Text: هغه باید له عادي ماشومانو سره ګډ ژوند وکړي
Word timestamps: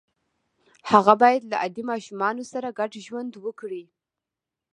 هغه 0.91 1.13
باید 1.21 1.43
له 1.51 1.55
عادي 1.61 1.83
ماشومانو 1.91 2.43
سره 2.53 2.67
ګډ 2.79 2.91
ژوند 3.05 3.33
وکړي 3.45 3.83